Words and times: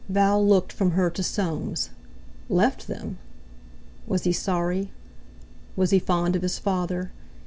Val 0.09 0.43
looked 0.43 0.73
from 0.73 0.93
her 0.93 1.11
to 1.11 1.21
Soames. 1.21 1.91
Left 2.49 2.87
them! 2.87 3.19
Was 4.07 4.23
he 4.23 4.33
sorry? 4.33 4.89
Was 5.75 5.91
he 5.91 5.99
fond 5.99 6.35
of 6.35 6.41
his 6.41 6.57
father? 6.57 7.11